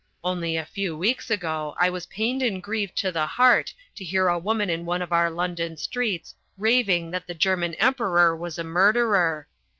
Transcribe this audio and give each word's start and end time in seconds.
Only 0.23 0.57
a 0.57 0.65
few 0.65 0.97
weeks 0.97 1.29
ago 1.29 1.75
I 1.77 1.91
was 1.91 2.07
pained 2.07 2.41
and 2.41 2.63
grieved 2.63 2.95
to 2.95 3.11
the 3.11 3.27
heart 3.27 3.71
to 3.93 4.03
hear 4.03 4.29
a 4.29 4.39
woman 4.39 4.67
in 4.67 4.83
one 4.83 5.03
of 5.03 5.13
our 5.13 5.29
London 5.29 5.77
streets 5.77 6.33
raving 6.57 7.11
that 7.11 7.27
the 7.27 7.35
German 7.35 7.75
Emperor 7.75 8.35
was 8.35 8.57
a 8.57 8.63
murderer. 8.63 9.47